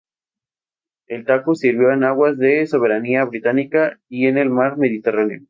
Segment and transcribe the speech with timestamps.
[1.05, 5.37] El "Taku" sirvió en aguas de soberanía británica y en el mar Mediterráneo.